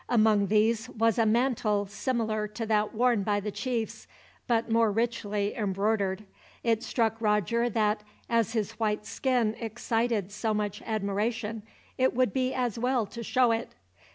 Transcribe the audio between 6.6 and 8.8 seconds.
It struck Roger that, as his